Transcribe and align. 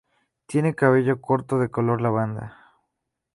Tiene 0.47 0.73
cabello 0.73 1.21
corto 1.21 1.59
de 1.59 1.69
color 1.69 2.01
lavanda. 2.01 2.57